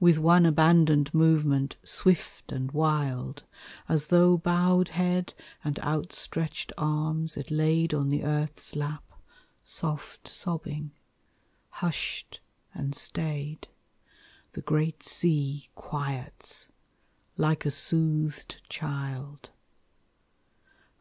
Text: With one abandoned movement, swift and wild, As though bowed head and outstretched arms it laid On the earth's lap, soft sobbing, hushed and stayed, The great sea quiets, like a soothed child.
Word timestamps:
With 0.00 0.18
one 0.18 0.44
abandoned 0.46 1.14
movement, 1.14 1.76
swift 1.84 2.50
and 2.50 2.72
wild, 2.72 3.44
As 3.88 4.08
though 4.08 4.36
bowed 4.36 4.88
head 4.88 5.32
and 5.62 5.78
outstretched 5.78 6.72
arms 6.76 7.36
it 7.36 7.52
laid 7.52 7.94
On 7.94 8.08
the 8.08 8.24
earth's 8.24 8.74
lap, 8.74 9.04
soft 9.62 10.26
sobbing, 10.26 10.90
hushed 11.70 12.40
and 12.74 12.96
stayed, 12.96 13.68
The 14.54 14.60
great 14.62 15.04
sea 15.04 15.68
quiets, 15.76 16.68
like 17.36 17.64
a 17.64 17.70
soothed 17.70 18.56
child. 18.68 19.50